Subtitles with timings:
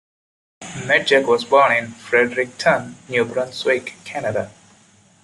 [0.87, 4.49] Medjuck was born in Fredericton, New Brunswick, Canada.